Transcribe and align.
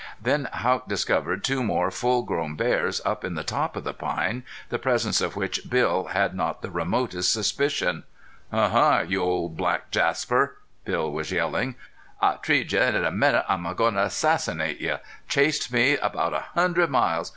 Then 0.19 0.45
Haught 0.51 0.87
discovered 0.89 1.43
two 1.43 1.61
more 1.61 1.91
full 1.91 2.23
grown 2.23 2.55
bears 2.55 3.01
up 3.05 3.23
in 3.23 3.35
the 3.35 3.43
top 3.43 3.75
of 3.75 3.83
the 3.83 3.93
pine, 3.93 4.41
the 4.69 4.79
presence 4.79 5.21
of 5.21 5.35
which 5.35 5.69
Bill 5.69 6.05
had 6.05 6.33
not 6.33 6.63
the 6.63 6.71
remotest 6.71 7.31
suspicion. 7.31 8.01
"Ahuh! 8.51 9.07
you 9.07 9.21
ole 9.21 9.47
black 9.47 9.91
Jasper!" 9.91 10.57
Bill 10.85 11.11
was 11.11 11.31
yelling. 11.31 11.75
"I 12.19 12.37
treed 12.37 12.71
you 12.71 12.79
an' 12.79 12.95
in 12.95 13.05
a 13.05 13.11
minnit 13.11 13.45
I'm 13.47 13.67
agoin' 13.67 13.93
to 13.93 14.05
assassinate 14.05 14.79
you. 14.79 14.97
Chased 15.29 15.71
me 15.71 15.97
about 15.97 16.33
a 16.33 16.45
hundred 16.55 16.89
miles 16.89 17.29